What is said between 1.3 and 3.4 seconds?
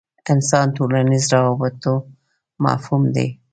روابطو مفهوم دی.